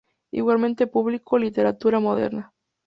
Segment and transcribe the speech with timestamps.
[0.31, 2.53] Igualmente publicó "Literatura Moderna.